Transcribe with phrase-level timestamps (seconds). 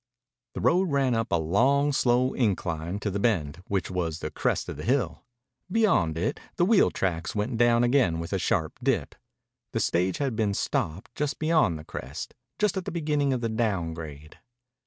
[0.55, 4.67] The road ran up a long, slow incline to the Bend, which was the crest
[4.67, 5.23] of the hill.
[5.71, 9.13] Beyond it the wheel tracks went down again with a sharp dip.
[9.73, 13.49] The stage had been stopped just beyond the crest, just at the beginning of the
[13.49, 14.39] down grade.